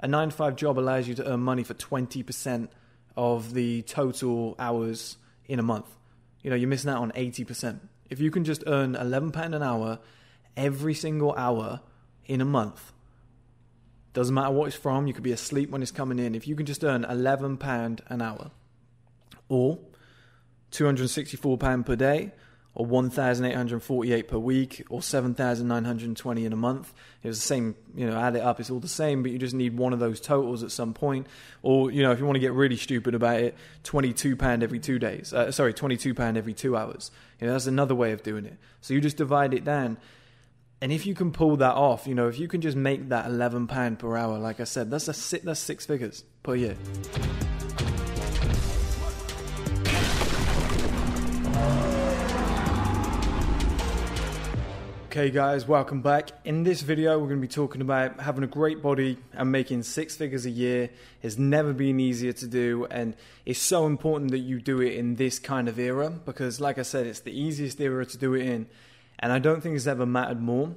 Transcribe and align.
A 0.00 0.08
nine 0.08 0.30
to 0.30 0.36
five 0.36 0.56
job 0.56 0.78
allows 0.78 1.08
you 1.08 1.14
to 1.14 1.26
earn 1.26 1.40
money 1.40 1.62
for 1.62 1.74
20% 1.74 2.68
of 3.16 3.54
the 3.54 3.82
total 3.82 4.54
hours 4.58 5.16
in 5.46 5.58
a 5.58 5.62
month. 5.62 5.86
You 6.42 6.50
know, 6.50 6.56
you're 6.56 6.68
missing 6.68 6.90
out 6.90 7.02
on 7.02 7.12
80%. 7.12 7.80
If 8.10 8.20
you 8.20 8.30
can 8.30 8.44
just 8.44 8.62
earn 8.66 8.94
£11 8.94 9.34
an 9.54 9.62
hour 9.62 9.98
every 10.56 10.94
single 10.94 11.34
hour 11.34 11.80
in 12.26 12.40
a 12.40 12.44
month, 12.44 12.92
doesn't 14.12 14.34
matter 14.34 14.50
what 14.50 14.66
it's 14.68 14.76
from, 14.76 15.06
you 15.06 15.12
could 15.12 15.22
be 15.22 15.32
asleep 15.32 15.70
when 15.70 15.82
it's 15.82 15.90
coming 15.90 16.18
in. 16.18 16.34
If 16.34 16.46
you 16.46 16.56
can 16.56 16.66
just 16.66 16.84
earn 16.84 17.04
£11 17.04 18.00
an 18.06 18.22
hour 18.22 18.50
or 19.48 19.78
£264 20.72 21.84
per 21.84 21.96
day, 21.96 22.32
or 22.76 22.84
1,848 22.84 24.28
per 24.28 24.38
week, 24.38 24.84
or 24.90 25.00
7,920 25.00 26.44
in 26.44 26.52
a 26.52 26.56
month. 26.56 26.92
It 27.22 27.28
was 27.28 27.38
the 27.38 27.46
same, 27.46 27.74
you 27.94 28.06
know, 28.06 28.18
add 28.18 28.36
it 28.36 28.42
up, 28.42 28.60
it's 28.60 28.70
all 28.70 28.80
the 28.80 28.86
same, 28.86 29.22
but 29.22 29.32
you 29.32 29.38
just 29.38 29.54
need 29.54 29.78
one 29.78 29.94
of 29.94 29.98
those 29.98 30.20
totals 30.20 30.62
at 30.62 30.70
some 30.70 30.92
point. 30.92 31.26
Or, 31.62 31.90
you 31.90 32.02
know, 32.02 32.12
if 32.12 32.18
you 32.18 32.26
want 32.26 32.36
to 32.36 32.40
get 32.40 32.52
really 32.52 32.76
stupid 32.76 33.14
about 33.14 33.40
it, 33.40 33.56
£22 33.84 34.62
every 34.62 34.78
two 34.78 34.98
days. 34.98 35.32
Uh, 35.32 35.50
sorry, 35.50 35.72
£22 35.72 36.36
every 36.36 36.52
two 36.52 36.76
hours. 36.76 37.10
You 37.40 37.46
know, 37.46 37.54
that's 37.54 37.66
another 37.66 37.94
way 37.94 38.12
of 38.12 38.22
doing 38.22 38.44
it. 38.44 38.58
So 38.82 38.92
you 38.92 39.00
just 39.00 39.16
divide 39.16 39.54
it 39.54 39.64
down. 39.64 39.96
And 40.82 40.92
if 40.92 41.06
you 41.06 41.14
can 41.14 41.32
pull 41.32 41.56
that 41.56 41.74
off, 41.74 42.06
you 42.06 42.14
know, 42.14 42.28
if 42.28 42.38
you 42.38 42.46
can 42.46 42.60
just 42.60 42.76
make 42.76 43.08
that 43.08 43.24
£11 43.24 43.98
per 43.98 44.16
hour, 44.18 44.38
like 44.38 44.60
I 44.60 44.64
said, 44.64 44.90
that's, 44.90 45.08
a, 45.08 45.38
that's 45.38 45.60
six 45.60 45.86
figures 45.86 46.24
per 46.42 46.54
year. 46.54 46.76
Okay, 55.16 55.30
guys, 55.30 55.66
welcome 55.66 56.02
back. 56.02 56.28
In 56.44 56.62
this 56.62 56.82
video, 56.82 57.18
we're 57.18 57.28
going 57.28 57.40
to 57.40 57.48
be 57.48 57.48
talking 57.48 57.80
about 57.80 58.20
having 58.20 58.44
a 58.44 58.46
great 58.46 58.82
body 58.82 59.16
and 59.32 59.50
making 59.50 59.82
six 59.84 60.14
figures 60.14 60.44
a 60.44 60.50
year. 60.50 60.90
It's 61.22 61.38
never 61.38 61.72
been 61.72 61.98
easier 61.98 62.34
to 62.34 62.46
do, 62.46 62.86
and 62.90 63.16
it's 63.46 63.58
so 63.58 63.86
important 63.86 64.32
that 64.32 64.40
you 64.40 64.60
do 64.60 64.82
it 64.82 64.92
in 64.92 65.14
this 65.14 65.38
kind 65.38 65.70
of 65.70 65.78
era 65.78 66.10
because, 66.10 66.60
like 66.60 66.76
I 66.76 66.82
said, 66.82 67.06
it's 67.06 67.20
the 67.20 67.32
easiest 67.32 67.80
era 67.80 68.04
to 68.04 68.18
do 68.18 68.34
it 68.34 68.44
in, 68.46 68.66
and 69.18 69.32
I 69.32 69.38
don't 69.38 69.62
think 69.62 69.76
it's 69.76 69.86
ever 69.86 70.04
mattered 70.04 70.42
more. 70.42 70.74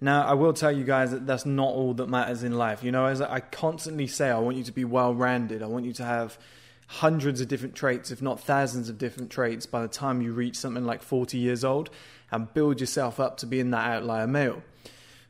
Now, 0.00 0.24
I 0.24 0.34
will 0.34 0.52
tell 0.52 0.70
you 0.70 0.84
guys 0.84 1.10
that 1.10 1.26
that's 1.26 1.44
not 1.44 1.70
all 1.70 1.92
that 1.94 2.08
matters 2.08 2.44
in 2.44 2.56
life. 2.56 2.84
You 2.84 2.92
know, 2.92 3.06
as 3.06 3.20
I 3.20 3.40
constantly 3.40 4.06
say, 4.06 4.30
I 4.30 4.38
want 4.38 4.56
you 4.56 4.62
to 4.62 4.72
be 4.72 4.84
well 4.84 5.16
rounded, 5.16 5.64
I 5.64 5.66
want 5.66 5.84
you 5.84 5.94
to 5.94 6.04
have 6.04 6.38
hundreds 6.86 7.40
of 7.40 7.48
different 7.48 7.74
traits, 7.74 8.12
if 8.12 8.22
not 8.22 8.40
thousands 8.40 8.88
of 8.88 8.98
different 8.98 9.30
traits, 9.30 9.66
by 9.66 9.82
the 9.82 9.88
time 9.88 10.22
you 10.22 10.32
reach 10.32 10.56
something 10.56 10.84
like 10.84 11.02
40 11.02 11.38
years 11.38 11.64
old 11.64 11.90
and 12.30 12.52
build 12.54 12.80
yourself 12.80 13.18
up 13.20 13.36
to 13.38 13.46
being 13.46 13.70
that 13.70 13.90
outlier 13.90 14.26
male. 14.26 14.62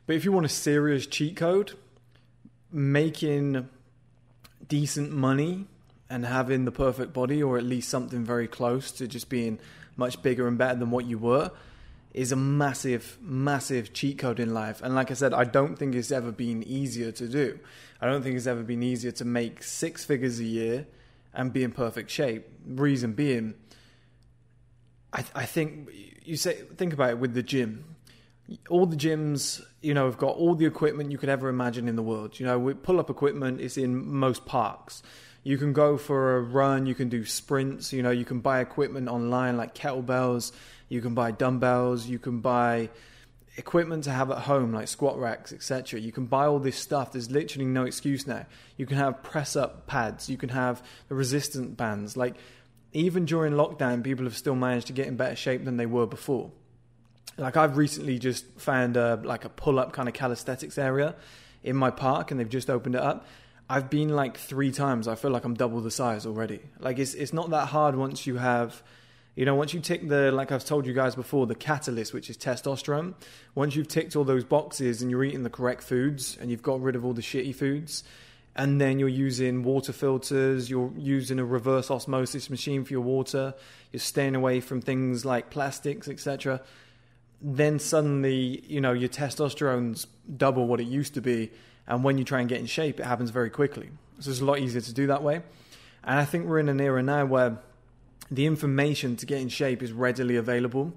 But 0.05 0.15
if 0.15 0.25
you 0.25 0.31
want 0.31 0.45
a 0.45 0.49
serious 0.49 1.05
cheat 1.05 1.35
code, 1.35 1.73
making 2.71 3.67
decent 4.67 5.11
money 5.11 5.67
and 6.09 6.25
having 6.25 6.65
the 6.65 6.71
perfect 6.71 7.13
body, 7.13 7.41
or 7.41 7.57
at 7.57 7.63
least 7.63 7.89
something 7.89 8.23
very 8.23 8.47
close 8.47 8.91
to 8.91 9.07
just 9.07 9.29
being 9.29 9.59
much 9.95 10.21
bigger 10.21 10.47
and 10.47 10.57
better 10.57 10.79
than 10.79 10.91
what 10.91 11.05
you 11.05 11.17
were, 11.17 11.51
is 12.13 12.31
a 12.31 12.35
massive, 12.35 13.17
massive 13.21 13.93
cheat 13.93 14.17
code 14.17 14.39
in 14.39 14.53
life. 14.53 14.81
And 14.81 14.95
like 14.95 15.11
I 15.11 15.13
said, 15.13 15.33
I 15.33 15.45
don't 15.45 15.77
think 15.77 15.95
it's 15.95 16.11
ever 16.11 16.31
been 16.31 16.63
easier 16.63 17.11
to 17.13 17.27
do. 17.27 17.59
I 18.01 18.07
don't 18.07 18.21
think 18.21 18.35
it's 18.35 18.47
ever 18.47 18.63
been 18.63 18.83
easier 18.83 19.11
to 19.13 19.25
make 19.25 19.63
six 19.63 20.03
figures 20.03 20.39
a 20.39 20.43
year 20.43 20.87
and 21.33 21.53
be 21.53 21.63
in 21.63 21.71
perfect 21.71 22.09
shape. 22.09 22.47
Reason 22.65 23.13
being, 23.13 23.53
I, 25.13 25.23
I 25.35 25.45
think 25.45 25.89
you 26.23 26.37
say 26.37 26.55
think 26.77 26.93
about 26.93 27.11
it 27.11 27.19
with 27.19 27.33
the 27.33 27.43
gym. 27.43 27.95
All 28.69 28.85
the 28.85 28.97
gyms, 28.97 29.61
you 29.81 29.93
know, 29.93 30.05
have 30.05 30.17
got 30.17 30.35
all 30.35 30.55
the 30.55 30.65
equipment 30.65 31.11
you 31.11 31.17
could 31.17 31.29
ever 31.29 31.47
imagine 31.47 31.87
in 31.87 31.95
the 31.95 32.03
world. 32.03 32.39
You 32.39 32.45
know, 32.45 32.59
we 32.59 32.73
pull 32.73 32.99
up 32.99 33.09
equipment 33.09 33.61
is 33.61 33.77
in 33.77 34.05
most 34.13 34.45
parks. 34.45 35.03
You 35.43 35.57
can 35.57 35.73
go 35.73 35.97
for 35.97 36.37
a 36.37 36.41
run, 36.41 36.85
you 36.85 36.93
can 36.93 37.09
do 37.09 37.25
sprints, 37.25 37.91
you 37.93 38.03
know, 38.03 38.11
you 38.11 38.25
can 38.25 38.41
buy 38.41 38.59
equipment 38.59 39.07
online 39.07 39.57
like 39.57 39.73
kettlebells, 39.73 40.51
you 40.87 41.01
can 41.01 41.15
buy 41.15 41.31
dumbbells, 41.31 42.05
you 42.05 42.19
can 42.19 42.41
buy 42.41 42.89
equipment 43.57 44.03
to 44.05 44.11
have 44.11 44.31
at 44.31 44.39
home 44.39 44.71
like 44.71 44.87
squat 44.87 45.17
racks, 45.17 45.51
etc. 45.51 45.99
You 45.99 46.11
can 46.11 46.25
buy 46.25 46.45
all 46.45 46.59
this 46.59 46.77
stuff. 46.77 47.11
There's 47.11 47.31
literally 47.31 47.65
no 47.65 47.85
excuse 47.85 48.27
now. 48.27 48.45
You 48.77 48.85
can 48.85 48.97
have 48.97 49.23
press 49.23 49.55
up 49.55 49.87
pads, 49.87 50.29
you 50.29 50.37
can 50.37 50.49
have 50.49 50.83
the 51.07 51.15
resistant 51.15 51.75
bands. 51.75 52.15
Like 52.15 52.35
even 52.93 53.25
during 53.25 53.53
lockdown, 53.53 54.03
people 54.03 54.25
have 54.25 54.35
still 54.37 54.55
managed 54.55 54.87
to 54.87 54.93
get 54.93 55.07
in 55.07 55.15
better 55.15 55.35
shape 55.35 55.65
than 55.65 55.77
they 55.77 55.85
were 55.85 56.05
before. 56.05 56.51
Like 57.37 57.57
I've 57.57 57.77
recently 57.77 58.19
just 58.19 58.45
found 58.59 58.97
a, 58.97 59.19
like 59.23 59.45
a 59.45 59.49
pull 59.49 59.79
up 59.79 59.93
kind 59.93 60.07
of 60.07 60.13
calisthenics 60.13 60.77
area 60.77 61.15
in 61.63 61.75
my 61.75 61.91
park, 61.91 62.31
and 62.31 62.39
they've 62.39 62.49
just 62.49 62.69
opened 62.69 62.95
it 62.95 63.01
up. 63.01 63.25
I've 63.69 63.89
been 63.89 64.09
like 64.09 64.37
three 64.37 64.71
times. 64.71 65.07
I 65.07 65.15
feel 65.15 65.31
like 65.31 65.45
I'm 65.45 65.53
double 65.53 65.79
the 65.79 65.91
size 65.91 66.25
already. 66.25 66.59
Like 66.79 66.99
it's 66.99 67.13
it's 67.13 67.31
not 67.31 67.51
that 67.51 67.67
hard 67.67 67.95
once 67.95 68.27
you 68.27 68.35
have, 68.35 68.83
you 69.33 69.45
know, 69.45 69.55
once 69.55 69.73
you 69.73 69.79
tick 69.79 70.09
the 70.09 70.29
like 70.31 70.51
I've 70.51 70.65
told 70.65 70.85
you 70.85 70.93
guys 70.93 71.15
before, 71.15 71.47
the 71.47 71.55
catalyst, 71.55 72.13
which 72.13 72.29
is 72.29 72.37
testosterone. 72.37 73.13
Once 73.55 73.75
you've 73.77 73.87
ticked 73.87 74.17
all 74.17 74.25
those 74.25 74.43
boxes 74.43 75.01
and 75.01 75.09
you're 75.09 75.23
eating 75.23 75.43
the 75.43 75.49
correct 75.49 75.83
foods 75.83 76.37
and 76.41 76.51
you've 76.51 76.61
got 76.61 76.81
rid 76.81 76.97
of 76.97 77.05
all 77.05 77.13
the 77.13 77.21
shitty 77.21 77.55
foods, 77.55 78.03
and 78.55 78.81
then 78.81 78.99
you're 78.99 79.09
using 79.09 79.63
water 79.63 79.93
filters, 79.93 80.69
you're 80.69 80.91
using 80.97 81.39
a 81.39 81.45
reverse 81.45 81.89
osmosis 81.89 82.49
machine 82.49 82.83
for 82.83 82.93
your 82.93 83.01
water, 83.01 83.53
you're 83.91 83.99
staying 83.99 84.35
away 84.35 84.59
from 84.59 84.81
things 84.81 85.25
like 85.25 85.49
plastics, 85.49 86.07
etc. 86.07 86.61
Then 87.41 87.79
suddenly, 87.79 88.63
you 88.67 88.81
know, 88.81 88.91
your 88.91 89.09
testosterone's 89.09 90.07
double 90.37 90.67
what 90.67 90.79
it 90.79 90.87
used 90.87 91.13
to 91.13 91.21
be, 91.21 91.51
and 91.87 92.03
when 92.03 92.17
you 92.17 92.23
try 92.23 92.39
and 92.39 92.49
get 92.49 92.59
in 92.59 92.65
shape, 92.65 92.99
it 92.99 93.05
happens 93.05 93.29
very 93.29 93.49
quickly. 93.49 93.89
So 94.19 94.29
it's 94.29 94.41
a 94.41 94.45
lot 94.45 94.59
easier 94.59 94.81
to 94.81 94.93
do 94.93 95.07
that 95.07 95.23
way. 95.23 95.41
And 96.03 96.19
I 96.19 96.25
think 96.25 96.45
we're 96.45 96.59
in 96.59 96.69
an 96.69 96.81
era 96.81 97.01
now 97.01 97.25
where 97.25 97.57
the 98.29 98.45
information 98.45 99.15
to 99.17 99.25
get 99.25 99.41
in 99.41 99.49
shape 99.49 99.81
is 99.81 99.91
readily 99.91 100.35
available. 100.35 100.93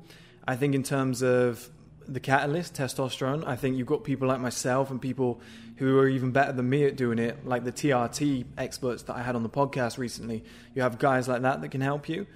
I 0.46 0.56
think 0.56 0.74
in 0.74 0.82
terms 0.82 1.22
of 1.22 1.70
the 2.08 2.20
catalyst, 2.20 2.74
testosterone. 2.74 3.46
I 3.46 3.56
think 3.56 3.76
you've 3.76 3.86
got 3.86 4.04
people 4.04 4.28
like 4.28 4.40
myself 4.40 4.90
and 4.90 5.00
people 5.00 5.40
who 5.76 5.98
are 5.98 6.08
even 6.08 6.30
better 6.30 6.52
than 6.52 6.68
me 6.68 6.84
at 6.84 6.96
doing 6.96 7.18
it, 7.18 7.46
like 7.46 7.64
the 7.64 7.72
TRT 7.72 8.44
experts 8.56 9.02
that 9.04 9.16
I 9.16 9.22
had 9.22 9.34
on 9.34 9.42
the 9.42 9.48
podcast 9.48 9.98
recently. 9.98 10.44
You 10.74 10.82
have 10.82 10.98
guys 10.98 11.26
like 11.28 11.42
that 11.42 11.60
that 11.62 11.70
can 11.70 11.80
help 11.80 12.08
you. 12.08 12.26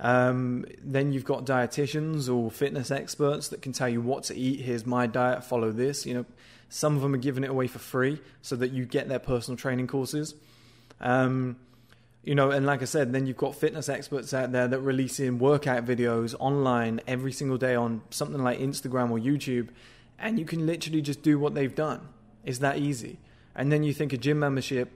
Um, 0.00 0.64
then 0.82 1.12
you've 1.12 1.24
got 1.24 1.44
dietitians 1.44 2.32
or 2.32 2.50
fitness 2.50 2.90
experts 2.90 3.48
that 3.48 3.62
can 3.62 3.72
tell 3.72 3.88
you 3.88 4.00
what 4.00 4.24
to 4.24 4.36
eat. 4.36 4.60
Here's 4.60 4.86
my 4.86 5.06
diet, 5.06 5.44
follow 5.44 5.70
this. 5.70 6.06
You 6.06 6.14
know, 6.14 6.24
some 6.68 6.96
of 6.96 7.02
them 7.02 7.14
are 7.14 7.18
giving 7.18 7.44
it 7.44 7.50
away 7.50 7.66
for 7.66 7.78
free 7.78 8.20
so 8.42 8.56
that 8.56 8.70
you 8.70 8.86
get 8.86 9.08
their 9.08 9.18
personal 9.18 9.56
training 9.56 9.86
courses. 9.86 10.34
Um, 11.00 11.56
you 12.22 12.34
know, 12.34 12.50
and 12.50 12.66
like 12.66 12.82
I 12.82 12.84
said, 12.84 13.12
then 13.12 13.26
you've 13.26 13.36
got 13.36 13.54
fitness 13.54 13.88
experts 13.88 14.34
out 14.34 14.52
there 14.52 14.68
that 14.68 14.80
releasing 14.80 15.38
workout 15.38 15.84
videos 15.84 16.34
online 16.38 17.00
every 17.06 17.32
single 17.32 17.58
day 17.58 17.74
on 17.74 18.02
something 18.10 18.42
like 18.42 18.58
Instagram 18.58 19.10
or 19.10 19.18
YouTube, 19.18 19.68
and 20.18 20.38
you 20.38 20.44
can 20.44 20.66
literally 20.66 21.00
just 21.00 21.22
do 21.22 21.38
what 21.38 21.54
they've 21.54 21.74
done. 21.74 22.06
It's 22.44 22.58
that 22.58 22.78
easy. 22.78 23.18
And 23.54 23.72
then 23.72 23.82
you 23.82 23.92
think 23.92 24.12
a 24.12 24.16
gym 24.16 24.38
membership, 24.38 24.90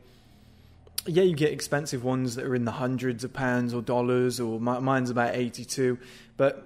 yeah, 1.06 1.22
you 1.22 1.34
get 1.34 1.52
expensive 1.52 2.04
ones 2.04 2.36
that 2.36 2.44
are 2.44 2.54
in 2.54 2.64
the 2.64 2.72
hundreds 2.72 3.24
of 3.24 3.32
pounds 3.32 3.74
or 3.74 3.82
dollars, 3.82 4.38
or 4.38 4.60
mine's 4.60 5.10
about 5.10 5.34
82, 5.34 5.98
but 6.36 6.64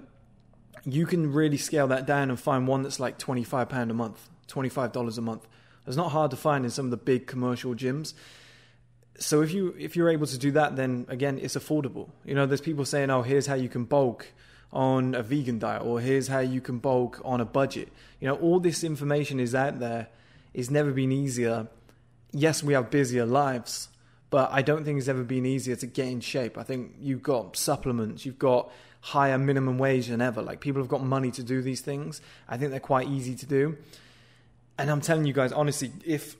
you 0.85 1.05
can 1.05 1.33
really 1.33 1.57
scale 1.57 1.87
that 1.87 2.05
down 2.05 2.29
and 2.29 2.39
find 2.39 2.67
one 2.67 2.83
that's 2.83 2.99
like 2.99 3.17
£25 3.17 3.89
a 3.89 3.93
month, 3.93 4.29
$25 4.47 5.17
a 5.17 5.21
month. 5.21 5.47
It's 5.87 5.97
not 5.97 6.11
hard 6.11 6.31
to 6.31 6.37
find 6.37 6.65
in 6.65 6.71
some 6.71 6.85
of 6.85 6.91
the 6.91 6.97
big 6.97 7.27
commercial 7.27 7.73
gyms 7.73 8.13
so 9.19 9.41
if 9.41 9.53
you 9.53 9.75
if 9.77 9.95
you're 9.95 10.09
able 10.09 10.27
to 10.27 10.37
do 10.37 10.51
that, 10.51 10.75
then 10.75 11.05
again, 11.09 11.39
it's 11.41 11.55
affordable. 11.55 12.09
You 12.25 12.35
know, 12.35 12.45
there's 12.45 12.61
people 12.61 12.85
saying, 12.85 13.09
"Oh, 13.09 13.21
here's 13.21 13.47
how 13.47 13.55
you 13.55 13.69
can 13.69 13.85
bulk 13.85 14.27
on 14.71 15.15
a 15.15 15.23
vegan 15.23 15.59
diet," 15.59 15.83
or 15.83 15.99
"Here's 15.99 16.27
how 16.27 16.39
you 16.39 16.61
can 16.61 16.79
bulk 16.79 17.21
on 17.25 17.41
a 17.41 17.45
budget." 17.45 17.89
You 18.19 18.27
know, 18.27 18.35
all 18.35 18.59
this 18.59 18.83
information 18.83 19.39
is 19.39 19.55
out 19.55 19.79
there. 19.79 20.07
It's 20.57 20.71
never 20.71 20.91
been 20.91 21.11
easier. 21.11 21.67
Yes, 22.31 22.63
we 22.63 22.73
have 22.73 22.89
busier 22.89 23.27
lives, 23.27 23.89
but 24.31 24.49
I 24.51 24.63
don't 24.63 24.83
think 24.83 24.97
it's 24.97 25.07
ever 25.07 25.23
been 25.23 25.45
easier 25.45 25.75
to 25.75 25.85
get 25.85 26.07
in 26.07 26.19
shape. 26.19 26.57
I 26.57 26.63
think 26.63 26.95
you've 26.99 27.21
got 27.21 27.55
supplements, 27.55 28.25
you've 28.25 28.39
got 28.39 28.71
higher 29.01 29.37
minimum 29.37 29.77
wage 29.77 30.07
than 30.07 30.19
ever. 30.19 30.41
Like 30.41 30.59
people 30.59 30.81
have 30.81 30.89
got 30.89 31.03
money 31.03 31.29
to 31.29 31.43
do 31.43 31.61
these 31.61 31.81
things. 31.81 32.21
I 32.49 32.57
think 32.57 32.71
they're 32.71 32.79
quite 32.79 33.07
easy 33.07 33.35
to 33.35 33.45
do. 33.45 33.77
And 34.79 34.89
I'm 34.89 34.99
telling 34.99 35.25
you 35.25 35.33
guys, 35.33 35.51
honestly, 35.51 35.91
if 36.03 36.35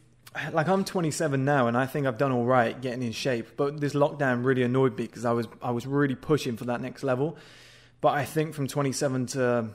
like 0.52 0.68
I'm 0.68 0.84
27 0.84 1.46
now, 1.46 1.68
and 1.68 1.78
I 1.78 1.86
think 1.86 2.08
I've 2.08 2.18
done 2.18 2.32
all 2.32 2.46
right 2.46 2.80
getting 2.82 3.04
in 3.04 3.12
shape. 3.12 3.50
But 3.56 3.80
this 3.80 3.94
lockdown 3.94 4.44
really 4.44 4.64
annoyed 4.64 4.98
me 4.98 5.06
because 5.06 5.26
I 5.26 5.32
was 5.32 5.48
I 5.62 5.70
was 5.70 5.86
really 5.86 6.16
pushing 6.16 6.58
for 6.58 6.66
that 6.66 6.82
next 6.82 7.04
level. 7.04 7.38
But 8.02 8.14
I 8.14 8.26
think 8.26 8.56
from 8.56 8.68
27 8.68 9.28
to 9.28 9.70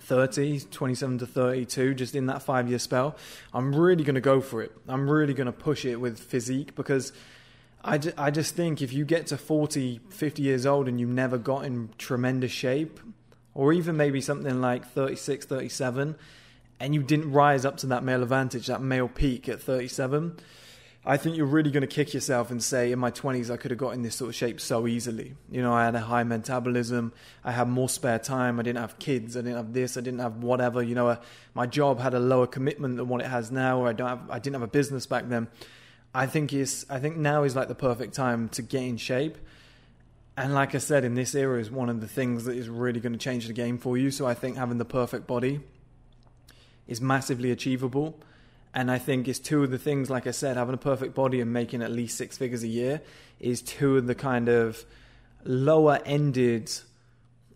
30, 0.00 0.60
27 0.60 1.18
to 1.18 1.26
32, 1.26 1.94
just 1.94 2.14
in 2.14 2.26
that 2.26 2.42
five 2.42 2.68
year 2.68 2.78
spell, 2.78 3.16
I'm 3.52 3.74
really 3.74 4.04
going 4.04 4.14
to 4.14 4.20
go 4.20 4.40
for 4.40 4.62
it. 4.62 4.72
I'm 4.88 5.08
really 5.08 5.34
going 5.34 5.46
to 5.46 5.52
push 5.52 5.84
it 5.84 5.96
with 5.96 6.18
physique 6.18 6.74
because 6.74 7.12
I, 7.84 7.98
ju- 7.98 8.12
I 8.16 8.30
just 8.30 8.54
think 8.54 8.82
if 8.82 8.92
you 8.92 9.04
get 9.04 9.26
to 9.28 9.36
40, 9.36 10.00
50 10.10 10.42
years 10.42 10.66
old 10.66 10.88
and 10.88 10.98
you've 10.98 11.10
never 11.10 11.38
got 11.38 11.64
in 11.64 11.90
tremendous 11.98 12.52
shape, 12.52 13.00
or 13.54 13.72
even 13.72 13.96
maybe 13.96 14.20
something 14.20 14.60
like 14.60 14.86
36, 14.86 15.46
37, 15.46 16.16
and 16.80 16.94
you 16.94 17.02
didn't 17.02 17.32
rise 17.32 17.64
up 17.64 17.76
to 17.78 17.86
that 17.86 18.04
male 18.04 18.22
advantage, 18.22 18.66
that 18.68 18.80
male 18.80 19.08
peak 19.08 19.48
at 19.48 19.60
37, 19.60 20.38
I 21.08 21.16
think 21.16 21.38
you're 21.38 21.46
really 21.46 21.70
going 21.70 21.80
to 21.80 21.86
kick 21.86 22.12
yourself 22.12 22.50
and 22.50 22.62
say, 22.62 22.92
in 22.92 22.98
my 22.98 23.10
20s, 23.10 23.50
I 23.50 23.56
could 23.56 23.70
have 23.70 23.78
got 23.78 23.94
in 23.94 24.02
this 24.02 24.14
sort 24.14 24.28
of 24.28 24.34
shape 24.34 24.60
so 24.60 24.86
easily. 24.86 25.34
You 25.50 25.62
know, 25.62 25.72
I 25.72 25.86
had 25.86 25.94
a 25.94 26.00
high 26.00 26.22
metabolism, 26.22 27.14
I 27.42 27.52
had 27.52 27.66
more 27.66 27.88
spare 27.88 28.18
time, 28.18 28.60
I 28.60 28.62
didn't 28.62 28.80
have 28.80 28.98
kids, 28.98 29.34
I 29.34 29.40
didn't 29.40 29.56
have 29.56 29.72
this, 29.72 29.96
I 29.96 30.02
didn't 30.02 30.18
have 30.18 30.42
whatever. 30.42 30.82
You 30.82 30.94
know, 30.94 31.08
uh, 31.08 31.16
my 31.54 31.64
job 31.64 31.98
had 31.98 32.12
a 32.12 32.20
lower 32.20 32.46
commitment 32.46 32.98
than 32.98 33.08
what 33.08 33.22
it 33.22 33.26
has 33.26 33.50
now, 33.50 33.80
or 33.80 33.88
I 33.88 33.94
don't 33.94 34.06
have, 34.06 34.30
I 34.30 34.38
didn't 34.38 34.56
have 34.56 34.62
a 34.62 34.70
business 34.70 35.06
back 35.06 35.30
then. 35.30 35.48
I 36.14 36.26
think 36.26 36.52
is, 36.52 36.84
I 36.90 36.98
think 36.98 37.16
now 37.16 37.44
is 37.44 37.56
like 37.56 37.68
the 37.68 37.74
perfect 37.74 38.12
time 38.12 38.50
to 38.50 38.60
get 38.60 38.82
in 38.82 38.98
shape. 38.98 39.38
And 40.36 40.52
like 40.52 40.74
I 40.74 40.78
said, 40.78 41.04
in 41.04 41.14
this 41.14 41.34
era 41.34 41.58
is 41.58 41.70
one 41.70 41.88
of 41.88 42.02
the 42.02 42.06
things 42.06 42.44
that 42.44 42.54
is 42.54 42.68
really 42.68 43.00
going 43.00 43.14
to 43.14 43.18
change 43.18 43.46
the 43.46 43.54
game 43.54 43.78
for 43.78 43.96
you. 43.96 44.10
So 44.10 44.26
I 44.26 44.34
think 44.34 44.58
having 44.58 44.76
the 44.76 44.84
perfect 44.84 45.26
body 45.26 45.60
is 46.86 47.00
massively 47.00 47.50
achievable. 47.50 48.20
And 48.74 48.90
I 48.90 48.98
think 48.98 49.28
it's 49.28 49.38
two 49.38 49.64
of 49.64 49.70
the 49.70 49.78
things, 49.78 50.10
like 50.10 50.26
I 50.26 50.30
said, 50.30 50.56
having 50.56 50.74
a 50.74 50.78
perfect 50.78 51.14
body 51.14 51.40
and 51.40 51.52
making 51.52 51.82
at 51.82 51.90
least 51.90 52.18
six 52.18 52.36
figures 52.36 52.62
a 52.62 52.68
year 52.68 53.00
is 53.40 53.62
two 53.62 53.96
of 53.96 54.06
the 54.06 54.14
kind 54.14 54.48
of 54.48 54.84
lower 55.44 56.00
ended. 56.04 56.70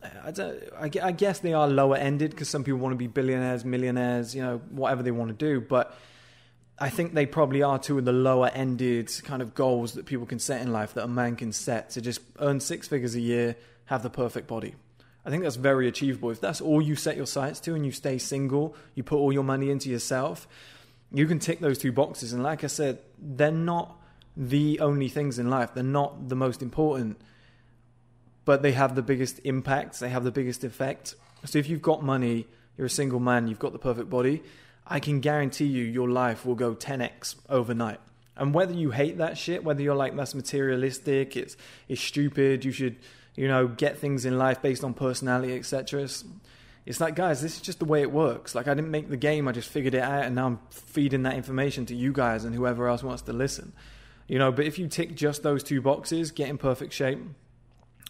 I, 0.03 0.91
I 1.03 1.13
guess 1.13 1.41
they 1.41 1.53
are 1.53 1.69
lower 1.69 1.97
ended 1.97 2.31
because 2.31 2.49
some 2.49 2.65
people 2.65 2.81
want 2.81 2.93
to 2.93 2.97
be 2.99 3.07
billionaires, 3.07 3.65
millionaires, 3.65 4.35
you 4.35 4.43
know, 4.43 4.61
whatever 4.71 5.03
they 5.03 5.11
want 5.11 5.29
to 5.29 5.37
do. 5.37 5.61
But 5.61 5.97
I 6.79 6.89
think 6.89 7.15
they 7.15 7.27
probably 7.27 7.63
are 7.63 7.79
two 7.79 7.99
of 7.99 8.05
the 8.05 8.13
lower 8.13 8.49
ended 8.49 9.13
kind 9.25 9.43
of 9.43 9.55
goals 9.55 9.93
that 9.93 10.07
people 10.07 10.27
can 10.27 10.39
set 10.39 10.63
in 10.63 10.73
life 10.73 10.95
that 10.95 11.05
a 11.05 11.09
man 11.09 11.37
can 11.37 11.53
set 11.53 11.91
to 11.91 12.01
just 12.01 12.21
earn 12.41 12.59
six 12.59 12.89
figures 12.89 13.15
a 13.15 13.21
year, 13.21 13.55
have 13.85 14.03
the 14.03 14.11
perfect 14.11 14.49
body. 14.49 14.75
I 15.25 15.31
think 15.31 15.45
that's 15.45 15.57
very 15.57 15.87
achievable. 15.87 16.31
If 16.31 16.41
that's 16.41 16.61
all 16.61 16.83
you 16.83 16.97
set 16.97 17.17
your 17.17 17.27
sights 17.27 17.61
to 17.61 17.75
and 17.75 17.87
you 17.87 17.93
stay 17.93 18.19
single, 18.19 18.75
you 18.97 19.05
put 19.05 19.19
all 19.19 19.33
your 19.33 19.45
money 19.45 19.71
into 19.71 19.89
yourself, 19.89 20.49
you 21.13 21.27
can 21.27 21.39
tick 21.39 21.61
those 21.61 21.79
two 21.79 21.93
boxes. 21.93 22.33
And 22.33 22.43
like 22.43 22.65
I 22.65 22.69
said, 22.69 22.99
they're 23.19 23.51
not 23.51 23.97
the 24.37 24.81
only 24.81 25.09
things 25.09 25.39
in 25.39 25.51
life, 25.51 25.75
they're 25.75 25.83
not 25.83 26.29
the 26.29 26.37
most 26.37 26.63
important, 26.63 27.21
but 28.45 28.63
they 28.63 28.73
have 28.73 28.95
the 28.95 29.03
biggest 29.03 29.41
impact, 29.45 30.01
they 30.01 30.09
have 30.09 30.25
the 30.25 30.33
biggest 30.33 30.65
effect. 30.65 31.15
So 31.45 31.59
if 31.59 31.69
you've 31.69 31.83
got 31.83 32.03
money, 32.03 32.47
you're 32.77 32.87
a 32.87 32.91
single 32.91 33.21
man, 33.21 33.47
you've 33.47 33.59
got 33.59 33.73
the 33.73 33.79
perfect 33.79 34.09
body, 34.09 34.43
I 34.87 35.01
can 35.01 35.21
guarantee 35.21 35.67
you 35.67 35.85
your 35.85 36.09
life 36.09 36.47
will 36.47 36.55
go 36.55 36.75
10x 36.75 37.37
overnight. 37.49 38.01
And 38.37 38.55
whether 38.55 38.73
you 38.73 38.91
hate 38.91 39.19
that 39.19 39.37
shit, 39.37 39.63
whether 39.63 39.83
you're 39.83 39.95
like 39.95 40.17
that's 40.17 40.35
materialistic, 40.35 41.37
it's 41.37 41.57
it's 41.89 42.01
stupid, 42.01 42.65
you 42.65 42.73
should, 42.73 42.97
you 43.37 43.47
know, 43.47 43.69
get 43.69 43.99
things 43.99 44.25
in 44.25 44.39
life 44.39 44.63
based 44.63 44.83
on 44.83 44.95
personality, 44.95 45.55
etc. 45.55 46.09
It's 46.85 47.01
like, 47.01 47.15
guys, 47.15 47.41
this 47.41 47.55
is 47.55 47.61
just 47.61 47.79
the 47.79 47.85
way 47.85 48.03
it 48.03 48.11
works. 48.11 48.55
Like, 48.55 48.67
I 48.67 48.75
didn't 48.75 48.91
make 48.91 49.09
the 49.09 49.17
game, 49.17 49.47
I 49.47 49.53
just 49.53 49.69
figured 49.69 49.95
it 49.95 50.03
out, 50.03 50.25
and 50.25 50.35
now 50.35 50.47
I'm 50.47 50.59
feeding 50.71 51.23
that 51.23 51.35
information 51.35 51.87
to 51.87 51.95
you 51.95 52.13
guys 52.13 52.45
and 52.45 52.55
whoever 52.55 52.89
else 52.89 53.03
wants 53.03 53.23
to 53.23 53.33
listen. 53.33 53.73
You 54.27 54.39
know, 54.39 54.51
but 54.51 54.65
if 54.65 54.79
you 54.79 54.89
tick 54.89 55.15
just 55.15 55.43
those 55.43 55.63
two 55.63 55.81
boxes, 55.81 56.33
get 56.33 56.49
in 56.49 56.59
perfect 56.59 56.93
shape, 56.93 57.21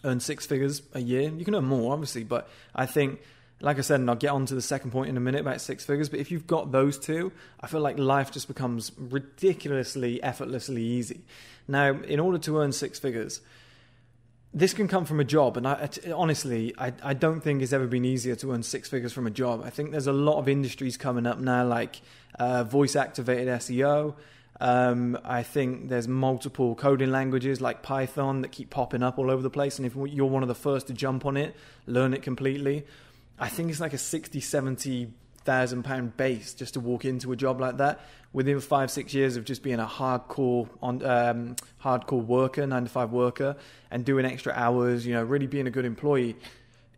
earn 0.05 0.21
six 0.21 0.47
figures 0.47 0.83
a 0.95 1.01
year, 1.01 1.31
you 1.31 1.45
can 1.45 1.55
earn 1.55 1.65
more, 1.65 1.93
obviously, 1.93 2.25
but 2.25 2.49
I 2.75 2.87
think, 2.87 3.21
like 3.61 3.79
I 3.79 3.83
said, 3.83 4.01
and 4.01 4.09
I'll 4.09 4.17
get 4.17 4.31
on 4.31 4.47
to 4.47 4.55
the 4.55 4.63
second 4.63 4.91
point 4.91 5.11
in 5.11 5.17
a 5.17 5.21
minute 5.21 5.43
about 5.43 5.61
six 5.61 5.85
figures, 5.85 6.09
but 6.09 6.19
if 6.19 6.31
you've 6.31 6.47
got 6.47 6.73
those 6.73 6.99
two, 6.99 7.31
I 7.61 7.67
feel 7.67 7.81
like 7.81 7.99
life 7.99 8.33
just 8.33 8.49
becomes 8.49 8.91
ridiculously, 8.97 10.23
effortlessly 10.23 10.83
easy. 10.83 11.21
Now, 11.69 11.91
in 11.91 12.19
order 12.21 12.39
to 12.39 12.59
earn 12.59 12.73
six 12.73 12.99
figures, 12.99 13.41
this 14.55 14.75
can 14.75 14.87
come 14.87 15.07
from 15.07 15.19
a 15.19 15.25
job, 15.25 15.57
and 15.57 15.67
I, 15.67 15.89
honestly, 16.15 16.75
I, 16.77 16.93
I 17.03 17.15
don't 17.15 17.41
think 17.41 17.63
it's 17.63 17.73
ever 17.73 17.87
been 17.87 18.05
easier 18.05 18.37
to 18.37 18.53
earn 18.53 18.63
six 18.63 18.89
figures 18.89 19.13
from 19.13 19.27
a 19.27 19.31
job. 19.31 19.63
I 19.65 19.71
think 19.71 19.93
there's 19.93 20.07
a 20.07 20.13
lot 20.13 20.39
of 20.39 20.49
industries 20.49 20.99
coming 20.99 21.27
up 21.27 21.39
now, 21.39 21.67
like 21.67 22.03
uh, 22.39 22.63
voice 22.65 22.95
activated 22.95 23.49
SEO. 23.49 24.15
Um, 24.61 25.19
I 25.25 25.43
think 25.43 25.89
there's 25.89 26.07
multiple 26.07 26.75
coding 26.75 27.11
languages 27.11 27.61
like 27.63 27.83
Python 27.83 28.43
that 28.43 28.53
keep 28.53 28.69
popping 28.69 29.03
up 29.03 29.19
all 29.19 29.31
over 29.31 29.43
the 29.43 29.51
place, 29.51 29.79
and 29.79 29.87
if 29.87 29.95
you're 29.97 30.27
one 30.27 30.43
of 30.43 30.49
the 30.49 30.55
first 30.55 30.87
to 30.89 30.93
jump 30.93 31.25
on 31.25 31.39
it, 31.39 31.57
learn 31.87 32.13
it 32.13 32.23
completely. 32.23 32.85
I 33.39 33.49
think 33.49 33.71
it's 33.71 33.81
like 33.81 33.95
a 33.95 33.99
60, 33.99 34.39
70 34.41 35.13
thousand 35.45 35.85
pound 35.85 36.17
base 36.17 36.55
just 36.55 36.75
to 36.75 36.81
walk 36.81 37.05
into 37.05 37.33
a 37.33 37.37
job 37.37 37.61
like 37.61 37.79
that. 37.79 38.01
Within 38.33 38.61
five 38.61 38.91
six 38.91 39.13
years 39.13 39.37
of 39.37 39.45
just 39.45 39.63
being 39.63 39.79
a 39.79 39.87
hardcore 39.87 40.69
on 40.81 41.05
um, 41.05 41.57
hardcore 41.83 42.25
worker 42.25 42.67
nine 42.67 42.85
to 42.85 42.91
five 42.91 43.11
worker 43.13 43.57
and 43.91 44.05
doing 44.05 44.25
extra 44.25 44.53
hours 44.55 45.07
you 45.07 45.13
know 45.13 45.23
really 45.23 45.47
being 45.47 45.67
a 45.67 45.71
good 45.71 45.85
employee 45.85 46.35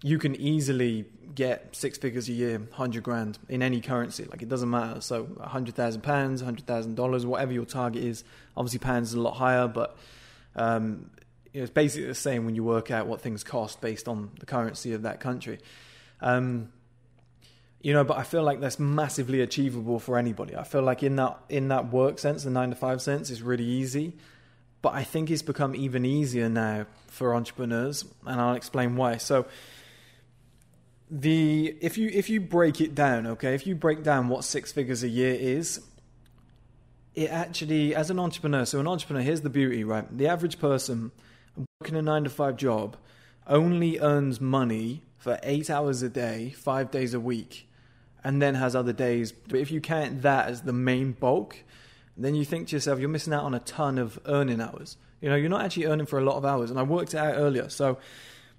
you 0.04 0.18
can 0.18 0.36
easily 0.36 1.06
get 1.34 1.74
six 1.74 1.98
figures 1.98 2.28
a 2.28 2.32
year 2.32 2.58
100 2.58 3.02
grand 3.02 3.38
in 3.48 3.62
any 3.62 3.80
currency. 3.80 4.24
Like 4.24 4.42
it 4.42 4.48
doesn't 4.48 4.70
matter. 4.70 5.00
So 5.00 5.24
100000 5.24 6.02
pounds 6.02 6.42
100000 6.42 6.94
dollars 6.94 7.26
whatever 7.26 7.52
your 7.52 7.64
target 7.64 8.04
is. 8.04 8.22
Obviously 8.56 8.78
pounds 8.78 9.08
is 9.08 9.14
a 9.14 9.20
lot 9.20 9.34
higher 9.34 9.66
but 9.66 9.96
um, 10.56 11.10
you 11.52 11.60
know, 11.60 11.64
it's 11.64 11.72
basically 11.72 12.06
the 12.06 12.14
same 12.14 12.44
when 12.44 12.54
you 12.54 12.62
work 12.64 12.90
out 12.90 13.06
what 13.06 13.20
things 13.20 13.42
cost 13.42 13.80
based 13.80 14.08
on 14.08 14.30
the 14.40 14.46
currency 14.46 14.92
of 14.92 15.02
that 15.02 15.20
country. 15.20 15.58
Um, 16.20 16.68
you 17.84 17.92
know 17.92 18.02
but 18.02 18.16
i 18.16 18.22
feel 18.22 18.42
like 18.42 18.60
that's 18.60 18.78
massively 18.78 19.42
achievable 19.42 19.98
for 20.00 20.16
anybody. 20.16 20.56
I 20.56 20.64
feel 20.64 20.80
like 20.80 21.02
in 21.02 21.16
that 21.16 21.38
in 21.50 21.68
that 21.68 21.92
work 21.92 22.18
sense 22.18 22.42
the 22.42 22.50
9 22.50 22.70
to 22.70 22.76
5 22.76 23.02
sense 23.02 23.28
is 23.30 23.42
really 23.42 23.64
easy. 23.64 24.14
But 24.80 24.94
i 24.94 25.04
think 25.04 25.30
it's 25.30 25.42
become 25.42 25.76
even 25.76 26.04
easier 26.06 26.48
now 26.48 26.86
for 27.08 27.34
entrepreneurs 27.34 28.06
and 28.26 28.40
i'll 28.40 28.54
explain 28.54 28.96
why. 28.96 29.18
So 29.18 29.46
the 31.10 31.76
if 31.82 31.98
you 31.98 32.08
if 32.12 32.30
you 32.30 32.40
break 32.40 32.80
it 32.80 32.94
down 32.94 33.26
okay 33.26 33.54
if 33.54 33.66
you 33.66 33.74
break 33.74 34.02
down 34.02 34.28
what 34.28 34.44
six 34.44 34.72
figures 34.72 35.02
a 35.02 35.08
year 35.08 35.34
is 35.34 35.80
it 37.14 37.30
actually 37.30 37.94
as 37.94 38.08
an 38.08 38.18
entrepreneur 38.18 38.64
so 38.64 38.80
an 38.80 38.88
entrepreneur 38.88 39.22
here's 39.22 39.42
the 39.42 39.50
beauty 39.50 39.84
right? 39.84 40.06
The 40.16 40.26
average 40.26 40.58
person 40.58 41.12
working 41.80 41.96
a 41.96 42.02
9 42.02 42.24
to 42.24 42.30
5 42.30 42.56
job 42.56 42.96
only 43.46 44.00
earns 44.00 44.40
money 44.40 45.02
for 45.18 45.38
8 45.42 45.68
hours 45.68 46.00
a 46.00 46.08
day 46.08 46.50
5 46.56 46.90
days 46.90 47.12
a 47.12 47.20
week 47.20 47.68
and 48.24 48.40
then 48.40 48.54
has 48.54 48.74
other 48.74 48.92
days. 48.92 49.30
But 49.32 49.60
if 49.60 49.70
you 49.70 49.80
count 49.80 50.22
that 50.22 50.48
as 50.48 50.62
the 50.62 50.72
main 50.72 51.12
bulk, 51.12 51.58
then 52.16 52.34
you 52.34 52.44
think 52.44 52.68
to 52.68 52.76
yourself, 52.76 52.98
you're 52.98 53.08
missing 53.08 53.32
out 53.32 53.44
on 53.44 53.54
a 53.54 53.60
ton 53.60 53.98
of 53.98 54.18
earning 54.26 54.60
hours. 54.60 54.96
You 55.20 55.28
know, 55.28 55.36
you're 55.36 55.50
not 55.50 55.62
actually 55.62 55.86
earning 55.86 56.06
for 56.06 56.18
a 56.18 56.24
lot 56.24 56.36
of 56.36 56.44
hours. 56.44 56.70
And 56.70 56.78
I 56.78 56.82
worked 56.82 57.14
it 57.14 57.18
out 57.18 57.34
earlier. 57.36 57.68
So 57.68 57.98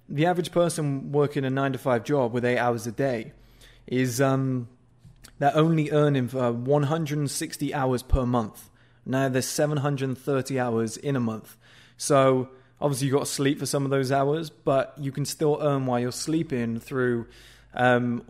the 0.08 0.26
average 0.26 0.52
person 0.52 1.10
working 1.12 1.44
a 1.44 1.50
nine 1.50 1.72
to 1.72 1.78
five 1.78 2.04
job 2.04 2.32
with 2.32 2.44
eight 2.44 2.58
hours 2.58 2.86
a 2.86 2.92
day 2.92 3.32
is 3.86 4.20
um, 4.20 4.68
they're 5.38 5.56
only 5.56 5.90
earning 5.90 6.28
for 6.28 6.52
160 6.52 7.74
hours 7.74 8.02
per 8.02 8.24
month. 8.24 8.70
Now 9.04 9.28
there's 9.28 9.46
730 9.46 10.58
hours 10.60 10.96
in 10.96 11.16
a 11.16 11.20
month. 11.20 11.56
So 11.96 12.50
obviously 12.80 13.06
you've 13.06 13.14
got 13.14 13.26
to 13.26 13.32
sleep 13.32 13.58
for 13.58 13.66
some 13.66 13.84
of 13.84 13.90
those 13.90 14.12
hours, 14.12 14.50
but 14.50 14.94
you 14.98 15.12
can 15.12 15.24
still 15.24 15.58
earn 15.60 15.86
while 15.86 16.00
you're 16.00 16.12
sleeping 16.12 16.78
through 16.78 17.26
um, 17.74 18.24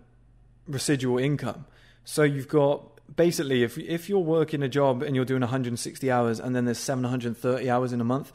residual 0.67 1.19
income. 1.19 1.67
So 2.05 2.23
you've 2.23 2.49
got 2.49 2.83
basically 3.15 3.63
if 3.63 3.79
if 3.79 4.09
you're 4.09 4.19
working 4.19 4.63
a 4.63 4.69
job 4.69 5.03
and 5.03 5.15
you're 5.15 5.25
doing 5.25 5.43
160 5.43 6.11
hours 6.11 6.41
and 6.41 6.55
then 6.57 6.65
there's 6.65 6.79
730 6.79 7.71
hours 7.71 7.93
in 7.93 8.01
a 8.01 8.05
month, 8.05 8.33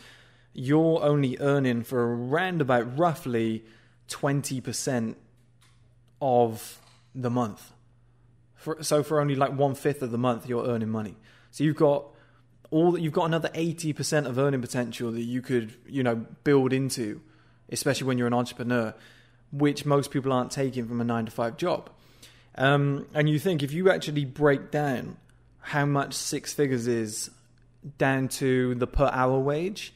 you're 0.54 1.02
only 1.04 1.38
earning 1.40 1.84
for 1.84 2.16
around 2.16 2.62
about 2.62 2.98
roughly 2.98 3.64
20% 4.10 5.16
of 6.22 6.80
the 7.16 7.30
month. 7.30 7.74
For, 8.56 8.84
so 8.84 9.02
for 9.02 9.20
only 9.20 9.36
like 9.36 9.54
one 9.54 9.74
fifth 9.74 10.02
of 10.02 10.12
the 10.12 10.18
month, 10.18 10.48
you're 10.48 10.68
earning 10.68 10.90
money. 10.90 11.16
So 11.50 11.64
you've 11.64 11.78
got 11.78 12.06
all 12.70 12.92
that 12.94 13.02
you've 13.02 13.14
got 13.14 13.26
another 13.26 13.50
80% 13.50 14.26
of 14.26 14.38
earning 14.38 14.62
potential 14.62 15.12
that 15.12 15.22
you 15.22 15.42
could 15.42 15.74
you 15.88 16.04
know 16.04 16.26
build 16.44 16.74
into, 16.74 17.22
especially 17.70 18.08
when 18.08 18.18
you're 18.18 18.28
an 18.28 18.34
entrepreneur, 18.34 18.94
which 19.52 19.86
most 19.86 20.12
people 20.12 20.32
aren't 20.32 20.52
taking 20.52 20.88
from 20.88 21.02
a 21.02 21.04
nine 21.04 21.26
to 21.26 21.32
five 21.32 21.58
job. 21.58 21.90
Um, 22.56 23.08
and 23.14 23.30
you 23.30 23.40
think 23.40 23.64
if 23.64 23.72
you 23.72 23.90
actually 23.90 24.26
break 24.26 24.72
down 24.72 25.18
how 25.60 25.86
much 25.86 26.14
six 26.14 26.54
figures 26.54 26.88
is 26.88 27.32
down 27.98 28.28
to 28.28 28.76
the 28.76 28.88
per 28.88 29.10
hour 29.14 29.40
wage, 29.40 29.94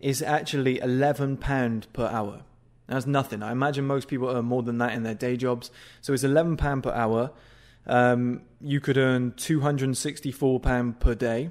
is 0.00 0.22
actually 0.22 0.78
eleven 0.80 1.36
pound 1.36 1.86
per 1.92 2.06
hour. 2.06 2.42
That's 2.86 3.06
nothing. 3.06 3.42
I 3.42 3.52
imagine 3.52 3.86
most 3.86 4.08
people 4.08 4.28
earn 4.28 4.46
more 4.46 4.62
than 4.62 4.78
that 4.78 4.94
in 4.94 5.02
their 5.02 5.14
day 5.14 5.36
jobs. 5.36 5.70
So 6.00 6.12
it's 6.12 6.24
eleven 6.24 6.56
pound 6.56 6.84
per 6.84 6.92
hour. 6.92 7.30
Um, 7.86 8.42
you 8.60 8.80
could 8.80 8.96
earn 8.96 9.32
two 9.36 9.60
hundred 9.60 9.86
and 9.86 9.98
sixty-four 9.98 10.60
pound 10.60 11.00
per 11.00 11.14
day. 11.14 11.50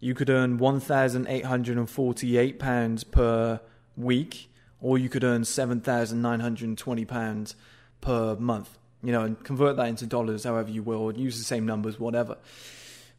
You 0.00 0.14
could 0.14 0.28
earn 0.28 0.58
one 0.58 0.80
thousand 0.80 1.26
eight 1.28 1.46
hundred 1.46 1.78
and 1.78 1.88
forty-eight 1.88 2.58
pounds 2.58 3.04
per 3.04 3.60
week, 3.96 4.50
or 4.80 4.98
you 4.98 5.08
could 5.08 5.24
earn 5.24 5.44
seven 5.44 5.80
thousand 5.80 6.20
nine 6.20 6.40
hundred 6.40 6.68
and 6.68 6.76
twenty 6.76 7.04
pounds 7.04 7.56
per 8.00 8.36
month 8.36 8.76
you 9.06 9.12
know, 9.12 9.22
and 9.22 9.42
convert 9.44 9.76
that 9.76 9.86
into 9.86 10.04
dollars 10.04 10.42
however 10.42 10.68
you 10.68 10.82
will, 10.82 11.14
use 11.14 11.38
the 11.38 11.44
same 11.44 11.64
numbers, 11.64 12.00
whatever. 12.00 12.36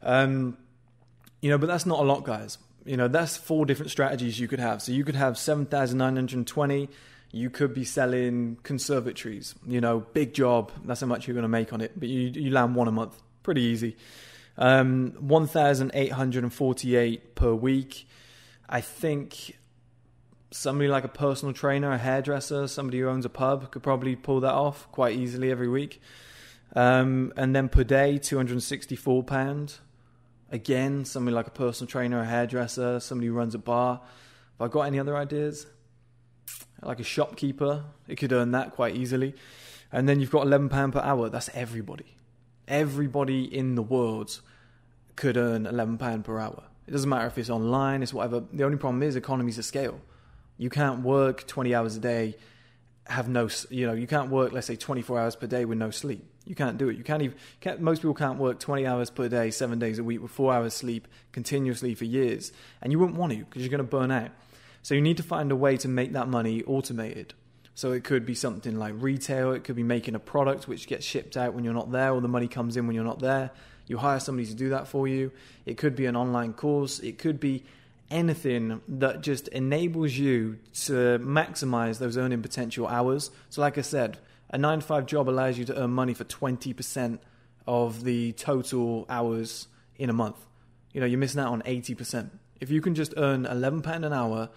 Um, 0.02 0.58
you 1.40 1.48
know, 1.48 1.56
but 1.56 1.66
that's 1.66 1.86
not 1.86 1.98
a 1.98 2.02
lot, 2.02 2.24
guys. 2.24 2.58
You 2.84 2.98
know, 2.98 3.08
that's 3.08 3.38
four 3.38 3.64
different 3.64 3.90
strategies 3.90 4.38
you 4.38 4.48
could 4.48 4.60
have. 4.60 4.82
So 4.82 4.92
you 4.92 5.02
could 5.02 5.14
have 5.14 5.38
7,920. 5.38 6.90
You 7.32 7.48
could 7.48 7.72
be 7.72 7.84
selling 7.84 8.58
conservatories, 8.62 9.54
you 9.66 9.80
know, 9.80 10.00
big 10.00 10.34
job. 10.34 10.72
That's 10.84 11.00
how 11.00 11.06
much 11.06 11.26
you're 11.26 11.34
going 11.34 11.44
to 11.44 11.48
make 11.48 11.72
on 11.72 11.80
it. 11.80 11.98
But 11.98 12.10
you, 12.10 12.32
you 12.34 12.50
land 12.50 12.74
one 12.74 12.86
a 12.86 12.92
month. 12.92 13.18
Pretty 13.42 13.62
easy. 13.62 13.96
Um, 14.58 15.14
1,848 15.20 17.34
per 17.34 17.54
week. 17.54 18.06
I 18.68 18.82
think 18.82 19.56
somebody 20.50 20.88
like 20.88 21.04
a 21.04 21.08
personal 21.08 21.52
trainer, 21.52 21.92
a 21.92 21.98
hairdresser, 21.98 22.68
somebody 22.68 23.00
who 23.00 23.08
owns 23.08 23.24
a 23.24 23.28
pub 23.28 23.70
could 23.70 23.82
probably 23.82 24.16
pull 24.16 24.40
that 24.40 24.54
off 24.54 24.90
quite 24.92 25.16
easily 25.16 25.50
every 25.50 25.68
week. 25.68 26.00
Um, 26.74 27.32
and 27.36 27.54
then 27.54 27.68
per 27.68 27.84
day, 27.84 28.18
£264. 28.18 29.78
Again, 30.50 31.04
somebody 31.04 31.34
like 31.34 31.46
a 31.46 31.50
personal 31.50 31.88
trainer, 31.88 32.20
a 32.20 32.24
hairdresser, 32.24 33.00
somebody 33.00 33.28
who 33.28 33.34
runs 33.34 33.54
a 33.54 33.58
bar. 33.58 34.00
Have 34.58 34.70
I 34.70 34.72
got 34.72 34.82
any 34.82 34.98
other 34.98 35.16
ideas? 35.16 35.66
Like 36.82 37.00
a 37.00 37.04
shopkeeper, 37.04 37.84
it 38.06 38.16
could 38.16 38.32
earn 38.32 38.52
that 38.52 38.72
quite 38.72 38.96
easily. 38.96 39.34
And 39.92 40.08
then 40.08 40.20
you've 40.20 40.30
got 40.30 40.46
£11 40.46 40.92
per 40.92 41.00
hour. 41.00 41.28
That's 41.28 41.50
everybody. 41.54 42.16
Everybody 42.66 43.44
in 43.44 43.74
the 43.74 43.82
world 43.82 44.40
could 45.16 45.36
earn 45.36 45.64
£11 45.64 46.24
per 46.24 46.38
hour. 46.38 46.64
It 46.86 46.92
doesn't 46.92 47.08
matter 47.08 47.26
if 47.26 47.36
it's 47.36 47.50
online, 47.50 48.02
it's 48.02 48.14
whatever. 48.14 48.44
The 48.52 48.64
only 48.64 48.78
problem 48.78 49.02
is 49.02 49.16
economies 49.16 49.58
of 49.58 49.64
scale. 49.64 50.00
You 50.58 50.68
can't 50.68 51.02
work 51.02 51.46
20 51.46 51.74
hours 51.74 51.96
a 51.96 52.00
day, 52.00 52.36
have 53.06 53.28
no, 53.28 53.48
you 53.70 53.86
know, 53.86 53.94
you 53.94 54.06
can't 54.06 54.30
work, 54.30 54.52
let's 54.52 54.66
say, 54.66 54.76
24 54.76 55.18
hours 55.18 55.36
per 55.36 55.46
day 55.46 55.64
with 55.64 55.78
no 55.78 55.90
sleep. 55.90 56.30
You 56.44 56.54
can't 56.54 56.76
do 56.78 56.88
it. 56.88 56.96
You 56.96 57.04
can't 57.04 57.22
even. 57.22 57.36
Can't, 57.60 57.80
most 57.80 58.00
people 58.00 58.14
can't 58.14 58.38
work 58.38 58.58
20 58.58 58.86
hours 58.86 59.10
per 59.10 59.28
day, 59.28 59.50
seven 59.50 59.78
days 59.78 59.98
a 59.98 60.04
week, 60.04 60.20
with 60.20 60.30
four 60.30 60.52
hours 60.52 60.74
sleep 60.74 61.06
continuously 61.30 61.94
for 61.94 62.04
years, 62.04 62.52
and 62.82 62.92
you 62.92 62.98
wouldn't 62.98 63.18
want 63.18 63.32
to 63.32 63.38
because 63.38 63.62
you're 63.62 63.70
going 63.70 63.78
to 63.78 63.84
burn 63.84 64.10
out. 64.10 64.30
So 64.82 64.94
you 64.94 65.02
need 65.02 65.18
to 65.18 65.22
find 65.22 65.52
a 65.52 65.56
way 65.56 65.76
to 65.78 65.88
make 65.88 66.12
that 66.14 66.28
money 66.28 66.62
automated. 66.64 67.34
So 67.74 67.92
it 67.92 68.02
could 68.02 68.26
be 68.26 68.34
something 68.34 68.78
like 68.78 68.94
retail. 68.96 69.52
It 69.52 69.62
could 69.62 69.76
be 69.76 69.82
making 69.82 70.14
a 70.14 70.18
product 70.18 70.66
which 70.66 70.86
gets 70.86 71.04
shipped 71.04 71.36
out 71.36 71.54
when 71.54 71.64
you're 71.64 71.74
not 71.74 71.92
there, 71.92 72.12
or 72.12 72.20
the 72.20 72.28
money 72.28 72.48
comes 72.48 72.76
in 72.76 72.86
when 72.86 72.96
you're 72.96 73.04
not 73.04 73.20
there. 73.20 73.50
You 73.86 73.98
hire 73.98 74.18
somebody 74.18 74.48
to 74.48 74.54
do 74.54 74.70
that 74.70 74.88
for 74.88 75.06
you. 75.06 75.32
It 75.66 75.76
could 75.76 75.94
be 75.94 76.06
an 76.06 76.16
online 76.16 76.54
course. 76.54 76.98
It 76.98 77.18
could 77.18 77.38
be 77.38 77.64
anything 78.10 78.80
that 78.88 79.20
just 79.22 79.48
enables 79.48 80.12
you 80.12 80.58
to 80.72 81.18
maximize 81.18 81.98
those 81.98 82.16
earning 82.16 82.42
potential 82.42 82.86
hours. 82.86 83.30
So, 83.50 83.60
like 83.60 83.78
I 83.78 83.82
said, 83.82 84.18
a 84.50 84.58
nine 84.58 84.80
to 84.80 84.86
five 84.86 85.06
job 85.06 85.28
allows 85.28 85.58
you 85.58 85.64
to 85.66 85.82
earn 85.82 85.90
money 85.90 86.14
for 86.14 86.24
20% 86.24 87.18
of 87.66 88.04
the 88.04 88.32
total 88.32 89.04
hours 89.08 89.68
in 89.96 90.08
a 90.08 90.12
month. 90.12 90.36
You 90.92 91.00
know, 91.00 91.06
you're 91.06 91.18
missing 91.18 91.40
out 91.40 91.52
on 91.52 91.62
80%. 91.62 92.30
If 92.60 92.70
you 92.70 92.80
can 92.80 92.94
just 92.94 93.14
earn 93.16 93.44
£11 93.44 93.86
an 94.04 94.12
hour 94.12 94.48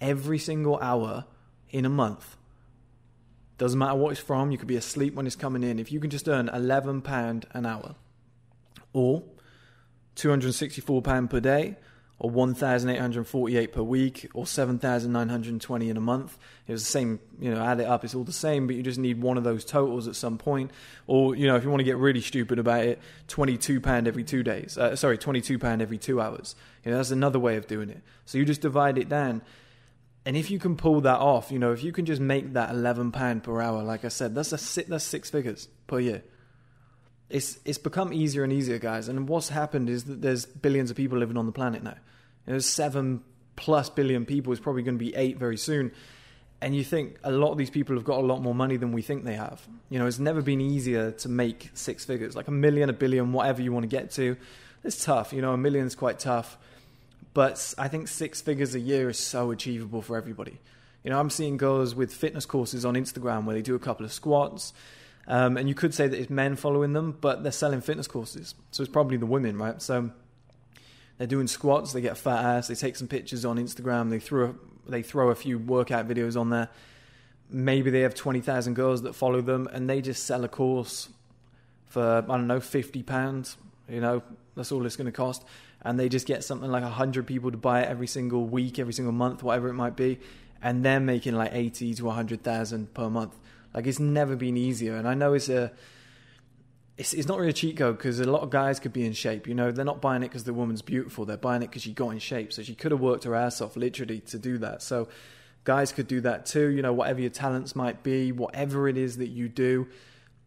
every 0.00 0.38
single 0.38 0.78
hour 0.78 1.24
in 1.70 1.84
a 1.84 1.88
month, 1.88 2.36
doesn't 3.58 3.78
matter 3.78 3.96
what 3.96 4.12
it's 4.12 4.20
from, 4.20 4.50
you 4.50 4.58
could 4.58 4.68
be 4.68 4.76
asleep 4.76 5.14
when 5.14 5.26
it's 5.26 5.36
coming 5.36 5.62
in. 5.62 5.78
If 5.78 5.92
you 5.92 6.00
can 6.00 6.10
just 6.10 6.28
earn 6.28 6.48
£11 6.48 7.44
an 7.52 7.66
hour 7.66 7.94
or 8.92 9.24
£264 10.16 11.30
per 11.30 11.40
day, 11.40 11.76
or 12.18 12.30
1,848 12.30 13.72
per 13.72 13.82
week, 13.82 14.30
or 14.32 14.46
7,920 14.46 15.90
in 15.90 15.96
a 15.96 16.00
month. 16.00 16.38
It 16.68 16.72
was 16.72 16.84
the 16.84 16.90
same, 16.90 17.18
you 17.40 17.52
know, 17.52 17.60
add 17.62 17.80
it 17.80 17.86
up, 17.86 18.04
it's 18.04 18.14
all 18.14 18.22
the 18.22 18.32
same, 18.32 18.66
but 18.68 18.76
you 18.76 18.82
just 18.82 18.98
need 18.98 19.20
one 19.20 19.36
of 19.36 19.44
those 19.44 19.64
totals 19.64 20.06
at 20.06 20.14
some 20.14 20.38
point. 20.38 20.70
Or, 21.08 21.34
you 21.34 21.48
know, 21.48 21.56
if 21.56 21.64
you 21.64 21.70
want 21.70 21.80
to 21.80 21.84
get 21.84 21.96
really 21.96 22.20
stupid 22.20 22.60
about 22.60 22.84
it, 22.84 23.00
£22 23.28 24.06
every 24.06 24.22
two 24.22 24.42
days. 24.42 24.78
Uh, 24.78 24.94
sorry, 24.94 25.18
£22 25.18 25.82
every 25.82 25.98
two 25.98 26.20
hours. 26.20 26.54
You 26.84 26.92
know, 26.92 26.98
that's 26.98 27.10
another 27.10 27.40
way 27.40 27.56
of 27.56 27.66
doing 27.66 27.90
it. 27.90 28.02
So 28.24 28.38
you 28.38 28.44
just 28.44 28.60
divide 28.60 28.98
it 28.98 29.08
down. 29.08 29.42
And 30.24 30.36
if 30.36 30.48
you 30.48 30.60
can 30.60 30.76
pull 30.76 31.00
that 31.00 31.18
off, 31.18 31.50
you 31.50 31.58
know, 31.58 31.72
if 31.72 31.82
you 31.82 31.90
can 31.90 32.06
just 32.06 32.20
make 32.20 32.52
that 32.52 32.70
£11 32.70 33.42
per 33.42 33.60
hour, 33.60 33.82
like 33.82 34.04
I 34.04 34.08
said, 34.08 34.36
that's, 34.36 34.52
a, 34.52 34.82
that's 34.84 35.04
six 35.04 35.28
figures 35.28 35.68
per 35.88 35.98
year 35.98 36.22
it's 37.32 37.58
it's 37.64 37.78
become 37.78 38.12
easier 38.12 38.44
and 38.44 38.52
easier, 38.52 38.78
guys. 38.78 39.08
And 39.08 39.28
what's 39.28 39.48
happened 39.48 39.88
is 39.88 40.04
that 40.04 40.20
there's 40.20 40.44
billions 40.46 40.90
of 40.90 40.96
people 40.96 41.18
living 41.18 41.36
on 41.36 41.46
the 41.46 41.52
planet 41.52 41.82
now. 41.82 41.96
There's 42.46 42.66
seven 42.66 43.22
plus 43.56 43.88
billion 43.88 44.26
people. 44.26 44.52
It's 44.52 44.60
probably 44.60 44.82
going 44.82 44.98
to 44.98 45.04
be 45.04 45.14
eight 45.14 45.38
very 45.38 45.56
soon. 45.56 45.92
And 46.60 46.76
you 46.76 46.84
think 46.84 47.18
a 47.24 47.32
lot 47.32 47.50
of 47.50 47.58
these 47.58 47.70
people 47.70 47.96
have 47.96 48.04
got 48.04 48.18
a 48.18 48.26
lot 48.26 48.40
more 48.40 48.54
money 48.54 48.76
than 48.76 48.92
we 48.92 49.02
think 49.02 49.24
they 49.24 49.34
have. 49.34 49.66
You 49.90 49.98
know, 49.98 50.06
it's 50.06 50.20
never 50.20 50.42
been 50.42 50.60
easier 50.60 51.10
to 51.10 51.28
make 51.28 51.70
six 51.74 52.04
figures, 52.04 52.36
like 52.36 52.46
a 52.46 52.52
million, 52.52 52.88
a 52.88 52.92
billion, 52.92 53.32
whatever 53.32 53.62
you 53.62 53.72
want 53.72 53.82
to 53.82 53.88
get 53.88 54.12
to. 54.12 54.36
It's 54.84 55.04
tough. 55.04 55.32
You 55.32 55.42
know, 55.42 55.52
a 55.52 55.56
million 55.56 55.86
is 55.86 55.96
quite 55.96 56.20
tough. 56.20 56.56
But 57.34 57.74
I 57.78 57.88
think 57.88 58.08
six 58.08 58.40
figures 58.40 58.74
a 58.74 58.80
year 58.80 59.08
is 59.08 59.18
so 59.18 59.50
achievable 59.50 60.02
for 60.02 60.16
everybody. 60.16 60.60
You 61.02 61.10
know, 61.10 61.18
I'm 61.18 61.30
seeing 61.30 61.56
girls 61.56 61.94
with 61.94 62.14
fitness 62.14 62.46
courses 62.46 62.84
on 62.84 62.94
Instagram 62.94 63.44
where 63.44 63.56
they 63.56 63.62
do 63.62 63.74
a 63.74 63.80
couple 63.80 64.04
of 64.06 64.12
squats, 64.12 64.72
um, 65.26 65.56
and 65.56 65.68
you 65.68 65.74
could 65.74 65.94
say 65.94 66.08
that 66.08 66.18
it's 66.18 66.30
men 66.30 66.56
following 66.56 66.92
them, 66.92 67.16
but 67.20 67.42
they're 67.42 67.52
selling 67.52 67.80
fitness 67.80 68.06
courses. 68.06 68.54
So 68.70 68.82
it's 68.82 68.92
probably 68.92 69.16
the 69.16 69.26
women, 69.26 69.56
right? 69.56 69.80
So 69.80 70.10
they're 71.18 71.26
doing 71.26 71.46
squats. 71.46 71.92
They 71.92 72.00
get 72.00 72.12
a 72.12 72.16
fat 72.16 72.44
ass. 72.44 72.68
They 72.68 72.74
take 72.74 72.96
some 72.96 73.08
pictures 73.08 73.44
on 73.44 73.56
Instagram. 73.56 74.10
They 74.10 74.18
throw 74.18 74.50
a, 74.50 74.90
they 74.90 75.02
throw 75.02 75.30
a 75.30 75.34
few 75.34 75.58
workout 75.58 76.08
videos 76.08 76.38
on 76.38 76.50
there. 76.50 76.68
Maybe 77.48 77.90
they 77.90 78.00
have 78.00 78.14
twenty 78.14 78.40
thousand 78.40 78.74
girls 78.74 79.02
that 79.02 79.14
follow 79.14 79.40
them, 79.40 79.68
and 79.72 79.88
they 79.88 80.00
just 80.00 80.24
sell 80.24 80.42
a 80.42 80.48
course 80.48 81.10
for 81.86 82.02
I 82.02 82.20
don't 82.22 82.46
know 82.46 82.60
fifty 82.60 83.02
pounds. 83.02 83.56
You 83.88 84.00
know 84.00 84.22
that's 84.56 84.72
all 84.72 84.84
it's 84.86 84.96
going 84.96 85.06
to 85.06 85.12
cost, 85.12 85.44
and 85.82 86.00
they 86.00 86.08
just 86.08 86.26
get 86.26 86.42
something 86.42 86.70
like 86.70 86.82
hundred 86.82 87.26
people 87.26 87.50
to 87.50 87.56
buy 87.56 87.82
it 87.82 87.88
every 87.88 88.06
single 88.06 88.46
week, 88.46 88.78
every 88.78 88.92
single 88.92 89.12
month, 89.12 89.42
whatever 89.42 89.68
it 89.68 89.74
might 89.74 89.96
be, 89.96 90.18
and 90.62 90.84
they're 90.84 90.98
making 90.98 91.34
like 91.34 91.50
eighty 91.52 91.94
to 91.94 92.10
hundred 92.10 92.42
thousand 92.42 92.92
per 92.94 93.08
month. 93.08 93.38
Like 93.74 93.86
it's 93.86 94.00
never 94.00 94.36
been 94.36 94.56
easier, 94.56 94.96
and 94.96 95.08
I 95.08 95.14
know 95.14 95.34
it's 95.34 95.48
a 95.48 95.72
it's, 96.96 97.14
it's 97.14 97.26
not 97.26 97.38
really 97.38 97.50
a 97.50 97.54
cheat 97.54 97.76
code 97.76 97.96
because 97.96 98.20
a 98.20 98.30
lot 98.30 98.42
of 98.42 98.50
guys 98.50 98.78
could 98.78 98.92
be 98.92 99.04
in 99.04 99.12
shape. 99.12 99.46
You 99.46 99.54
know, 99.54 99.70
they're 99.70 99.84
not 99.84 100.00
buying 100.00 100.22
it 100.22 100.28
because 100.28 100.44
the 100.44 100.54
woman's 100.54 100.82
beautiful. 100.82 101.24
They're 101.24 101.36
buying 101.36 101.62
it 101.62 101.68
because 101.68 101.82
she 101.82 101.92
got 101.92 102.10
in 102.10 102.18
shape. 102.18 102.52
So 102.52 102.62
she 102.62 102.74
could 102.74 102.92
have 102.92 103.00
worked 103.00 103.24
her 103.24 103.34
ass 103.34 103.60
off 103.60 103.76
literally 103.76 104.20
to 104.20 104.38
do 104.38 104.58
that. 104.58 104.82
So 104.82 105.08
guys 105.64 105.90
could 105.90 106.06
do 106.06 106.20
that 106.20 106.44
too. 106.46 106.68
You 106.68 106.82
know, 106.82 106.92
whatever 106.92 107.20
your 107.20 107.30
talents 107.30 107.74
might 107.74 108.02
be, 108.02 108.30
whatever 108.30 108.88
it 108.88 108.96
is 108.96 109.16
that 109.16 109.28
you 109.28 109.48
do, 109.48 109.88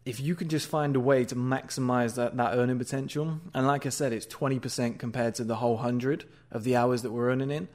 if 0.04 0.20
you 0.20 0.36
can 0.36 0.48
just 0.48 0.68
find 0.68 0.94
a 0.94 1.00
way 1.00 1.24
to 1.24 1.34
maximize 1.34 2.14
that, 2.14 2.36
that 2.36 2.56
earning 2.56 2.78
potential, 2.78 3.40
and 3.52 3.66
like 3.66 3.86
I 3.86 3.88
said, 3.88 4.12
it's 4.12 4.26
20% 4.26 5.00
compared 5.00 5.34
to 5.34 5.44
the 5.44 5.56
whole 5.56 5.74
100 5.74 6.24
of 6.52 6.62
the 6.62 6.76
hours 6.76 7.02
that 7.02 7.10
we're 7.10 7.28
earning 7.28 7.50
in. 7.50 7.68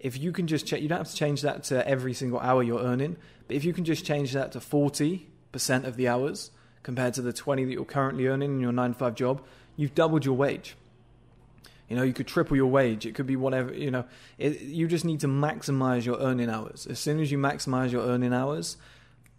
If 0.00 0.16
you 0.18 0.32
can 0.32 0.46
just 0.46 0.66
check, 0.66 0.80
you 0.80 0.88
don't 0.88 0.98
have 0.98 1.10
to 1.10 1.16
change 1.16 1.42
that 1.42 1.64
to 1.64 1.86
every 1.86 2.14
single 2.14 2.40
hour 2.40 2.62
you're 2.62 2.80
earning, 2.80 3.18
if 3.48 3.64
you 3.64 3.72
can 3.72 3.84
just 3.84 4.04
change 4.04 4.32
that 4.32 4.52
to 4.52 4.60
40% 4.60 5.26
of 5.84 5.96
the 5.96 6.08
hours, 6.08 6.50
compared 6.82 7.14
to 7.14 7.22
the 7.22 7.32
20 7.32 7.64
that 7.66 7.72
you're 7.72 7.84
currently 7.84 8.26
earning 8.26 8.54
in 8.54 8.60
your 8.60 8.72
9 8.72 8.92
to 8.92 8.98
5 8.98 9.14
job, 9.14 9.42
you've 9.76 9.94
doubled 9.94 10.24
your 10.24 10.34
wage. 10.34 10.74
You 11.88 11.96
know, 11.96 12.02
you 12.02 12.12
could 12.12 12.26
triple 12.26 12.56
your 12.56 12.66
wage. 12.66 13.06
It 13.06 13.14
could 13.14 13.26
be 13.26 13.36
whatever, 13.36 13.72
you 13.72 13.90
know. 13.90 14.04
It, 14.36 14.60
you 14.60 14.86
just 14.88 15.04
need 15.04 15.20
to 15.20 15.26
maximize 15.26 16.04
your 16.04 16.18
earning 16.18 16.50
hours. 16.50 16.86
As 16.86 16.98
soon 16.98 17.20
as 17.20 17.30
you 17.30 17.38
maximize 17.38 17.92
your 17.92 18.02
earning 18.02 18.34
hours, 18.34 18.76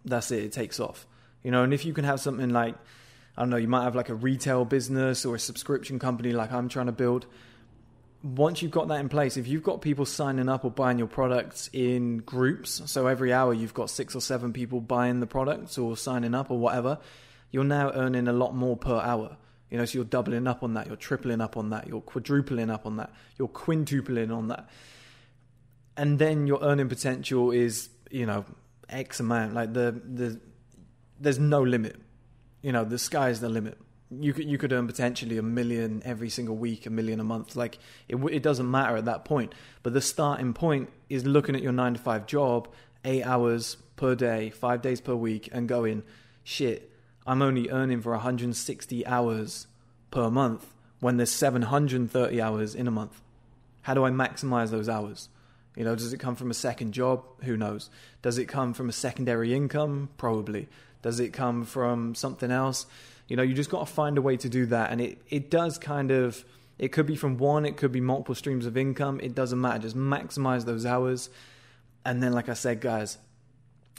that's 0.04 0.30
it. 0.30 0.44
It 0.44 0.52
takes 0.52 0.80
off. 0.80 1.06
You 1.42 1.50
know, 1.50 1.62
and 1.62 1.72
if 1.72 1.84
you 1.84 1.92
can 1.92 2.04
have 2.04 2.20
something 2.20 2.50
like, 2.50 2.74
I 3.36 3.42
don't 3.42 3.50
know, 3.50 3.56
you 3.56 3.68
might 3.68 3.84
have 3.84 3.94
like 3.94 4.08
a 4.08 4.14
retail 4.14 4.64
business 4.64 5.24
or 5.24 5.36
a 5.36 5.38
subscription 5.38 5.98
company 5.98 6.32
like 6.32 6.52
I'm 6.52 6.68
trying 6.68 6.86
to 6.86 6.92
build. 6.92 7.26
Once 8.22 8.60
you've 8.60 8.70
got 8.70 8.88
that 8.88 9.00
in 9.00 9.08
place, 9.08 9.36
if 9.36 9.48
you've 9.48 9.62
got 9.62 9.80
people 9.80 10.04
signing 10.04 10.48
up 10.48 10.64
or 10.64 10.70
buying 10.70 10.98
your 10.98 11.06
products 11.06 11.70
in 11.72 12.18
groups, 12.18 12.82
so 12.84 13.06
every 13.06 13.32
hour 13.32 13.54
you've 13.54 13.72
got 13.72 13.88
six 13.88 14.14
or 14.14 14.20
seven 14.20 14.52
people 14.52 14.80
buying 14.80 15.20
the 15.20 15.26
products 15.26 15.78
or 15.78 15.96
signing 15.96 16.34
up 16.34 16.50
or 16.50 16.58
whatever, 16.58 16.98
you're 17.50 17.64
now 17.64 17.90
earning 17.92 18.28
a 18.28 18.32
lot 18.32 18.54
more 18.54 18.76
per 18.76 19.00
hour. 19.00 19.36
You 19.70 19.78
know, 19.78 19.84
so 19.84 19.98
you're 19.98 20.04
doubling 20.04 20.46
up 20.46 20.62
on 20.62 20.74
that, 20.74 20.88
you're 20.88 20.96
tripling 20.96 21.40
up 21.40 21.56
on 21.56 21.70
that, 21.70 21.86
you're 21.86 22.00
quadrupling 22.00 22.70
up 22.70 22.86
on 22.86 22.96
that, 22.96 23.12
you're 23.38 23.48
quintupling 23.48 24.36
on 24.36 24.48
that. 24.48 24.68
And 25.96 26.18
then 26.18 26.46
your 26.46 26.62
earning 26.62 26.88
potential 26.88 27.52
is, 27.52 27.88
you 28.10 28.26
know, 28.26 28.44
X 28.88 29.20
amount. 29.20 29.54
Like 29.54 29.72
the 29.72 29.92
the 30.04 30.40
there's 31.18 31.38
no 31.38 31.62
limit. 31.62 31.96
You 32.62 32.72
know, 32.72 32.84
the 32.84 32.98
sky's 32.98 33.40
the 33.40 33.48
limit. 33.48 33.78
You 34.10 34.32
could 34.32 34.46
you 34.46 34.58
could 34.58 34.72
earn 34.72 34.86
potentially 34.86 35.38
a 35.38 35.42
million 35.42 36.02
every 36.04 36.30
single 36.30 36.56
week, 36.56 36.86
a 36.86 36.90
million 36.90 37.20
a 37.20 37.24
month. 37.24 37.54
Like 37.54 37.78
it 38.08 38.16
it 38.16 38.42
doesn't 38.42 38.68
matter 38.68 38.96
at 38.96 39.04
that 39.04 39.24
point. 39.24 39.54
But 39.82 39.92
the 39.92 40.00
starting 40.00 40.52
point 40.52 40.90
is 41.08 41.24
looking 41.24 41.54
at 41.54 41.62
your 41.62 41.72
nine 41.72 41.94
to 41.94 42.00
five 42.00 42.26
job, 42.26 42.68
eight 43.04 43.22
hours 43.22 43.76
per 43.96 44.14
day, 44.14 44.50
five 44.50 44.82
days 44.82 45.00
per 45.00 45.14
week, 45.14 45.48
and 45.52 45.68
going, 45.68 46.02
shit 46.42 46.90
I'm 47.26 47.42
only 47.42 47.70
earning 47.70 48.00
for 48.00 48.12
160 48.12 49.06
hours 49.06 49.66
per 50.10 50.30
month 50.30 50.72
when 51.00 51.16
there's 51.16 51.30
730 51.30 52.40
hours 52.40 52.74
in 52.74 52.88
a 52.88 52.90
month. 52.90 53.20
How 53.82 53.94
do 53.94 54.04
I 54.04 54.10
maximize 54.10 54.70
those 54.70 54.88
hours? 54.88 55.28
You 55.76 55.84
know, 55.84 55.94
does 55.94 56.12
it 56.12 56.18
come 56.18 56.34
from 56.34 56.50
a 56.50 56.54
second 56.54 56.92
job? 56.92 57.24
Who 57.44 57.56
knows? 57.56 57.90
Does 58.22 58.38
it 58.38 58.46
come 58.46 58.74
from 58.74 58.88
a 58.88 58.92
secondary 58.92 59.54
income? 59.54 60.10
Probably. 60.16 60.68
Does 61.02 61.20
it 61.20 61.32
come 61.32 61.64
from 61.64 62.14
something 62.14 62.50
else? 62.50 62.86
You 63.30 63.36
know, 63.36 63.44
you 63.44 63.54
just 63.54 63.70
got 63.70 63.86
to 63.86 63.92
find 63.92 64.18
a 64.18 64.22
way 64.22 64.36
to 64.36 64.48
do 64.48 64.66
that. 64.66 64.90
And 64.90 65.00
it, 65.00 65.22
it 65.30 65.50
does 65.50 65.78
kind 65.78 66.10
of, 66.10 66.44
it 66.80 66.88
could 66.88 67.06
be 67.06 67.14
from 67.14 67.38
one, 67.38 67.64
it 67.64 67.76
could 67.76 67.92
be 67.92 68.00
multiple 68.00 68.34
streams 68.34 68.66
of 68.66 68.76
income. 68.76 69.20
It 69.22 69.36
doesn't 69.36 69.60
matter. 69.60 69.78
Just 69.78 69.96
maximize 69.96 70.64
those 70.64 70.84
hours. 70.84 71.30
And 72.04 72.20
then, 72.20 72.32
like 72.32 72.48
I 72.48 72.54
said, 72.54 72.80
guys, 72.80 73.18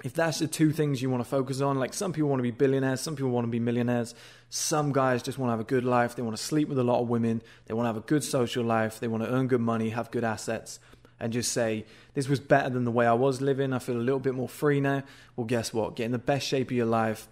if 0.03 0.13
that's 0.13 0.39
the 0.39 0.47
two 0.47 0.73
things 0.73 1.01
you 1.01 1.09
want 1.09 1.23
to 1.23 1.29
focus 1.29 1.61
on, 1.61 1.79
like 1.79 1.93
some 1.93 2.11
people 2.11 2.29
want 2.29 2.39
to 2.39 2.43
be 2.43 2.51
billionaires, 2.51 3.00
some 3.00 3.15
people 3.15 3.31
want 3.31 3.47
to 3.47 3.51
be 3.51 3.59
millionaires, 3.59 4.15
some 4.50 4.91
guys 4.91 5.23
just 5.23 5.38
want 5.38 5.47
to 5.47 5.51
have 5.51 5.61
a 5.61 5.63
good 5.63 5.85
life, 5.85 6.15
they 6.15 6.23
want 6.23 6.35
to 6.35 6.43
sleep 6.43 6.67
with 6.67 6.77
a 6.77 6.83
lot 6.83 7.01
of 7.01 7.07
women, 7.07 7.41
they 7.67 7.73
want 7.73 7.85
to 7.85 7.88
have 7.89 7.97
a 7.97 8.07
good 8.07 8.25
social 8.25 8.65
life, 8.65 9.00
they 9.00 9.07
want 9.07 9.23
to 9.23 9.29
earn 9.31 9.47
good 9.47 9.61
money, 9.61 9.91
have 9.91 10.11
good 10.11 10.25
assets, 10.25 10.79
and 11.21 11.31
just 11.31 11.53
say, 11.53 11.85
this 12.15 12.27
was 12.27 12.41
better 12.41 12.69
than 12.69 12.83
the 12.83 12.91
way 12.91 13.05
I 13.05 13.13
was 13.13 13.39
living, 13.39 13.71
I 13.71 13.79
feel 13.79 13.95
a 13.95 14.00
little 14.00 14.19
bit 14.19 14.33
more 14.33 14.50
free 14.50 14.81
now. 14.81 15.03
Well, 15.38 15.45
guess 15.45 15.73
what? 15.73 15.95
Get 15.95 16.05
in 16.05 16.11
the 16.11 16.17
best 16.17 16.47
shape 16.47 16.71
of 16.71 16.75
your 16.75 16.88
life 16.88 17.29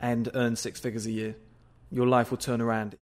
and 0.00 0.28
earn 0.34 0.56
six 0.56 0.80
figures 0.80 1.06
a 1.06 1.10
year. 1.10 1.36
Your 1.90 2.06
life 2.06 2.30
will 2.30 2.38
turn 2.38 2.60
around. 2.60 2.96